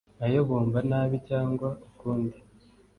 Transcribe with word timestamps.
nayo 0.19 0.39
bumva 0.47 0.79
nabi 0.89 1.17
cyangwa 1.29 1.67
ukundi 1.87 2.37